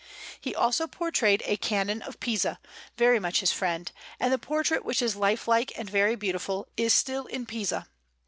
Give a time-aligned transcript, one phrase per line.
[0.39, 2.57] He also portrayed a Canon of Pisa,
[2.97, 7.27] very much his friend; and the portrait, which is lifelike and very beautiful, is still
[7.27, 7.87] in Pisa.